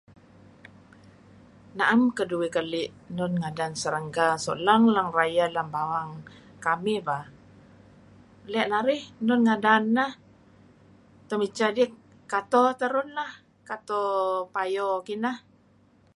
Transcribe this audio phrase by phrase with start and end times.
[1.77, 6.11] Na'em keduih keli enun ngadan serangga suk leng-leng rayeh lem bawang
[6.65, 7.23] kamih bah.
[8.51, 10.11] Le' narih enun ngadan neh,
[11.29, 11.89] temicah dih
[12.31, 13.31] kato terun lah,
[13.69, 13.99] kato
[14.55, 14.87] payo.
[15.07, 15.37] Kineh.